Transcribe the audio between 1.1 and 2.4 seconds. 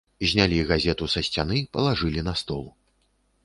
са сцяны, палажылі на